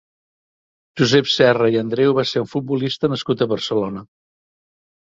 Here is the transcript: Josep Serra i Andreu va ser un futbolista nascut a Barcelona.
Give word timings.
Josep 1.01 1.29
Serra 1.33 1.69
i 1.75 1.79
Andreu 1.83 2.17
va 2.21 2.27
ser 2.31 2.45
un 2.47 2.51
futbolista 2.55 3.13
nascut 3.17 3.47
a 3.47 3.51
Barcelona. 3.57 4.07